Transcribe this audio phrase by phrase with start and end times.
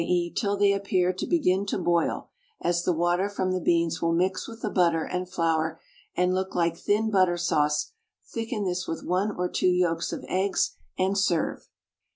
[0.35, 2.27] _,till they appear to begin to boil,
[2.59, 5.79] as the water from the beans will mix with the butter and flour
[6.17, 7.91] and look like thin butter sauce
[8.25, 11.69] thicken this with one or two yolks of eggs, and serve.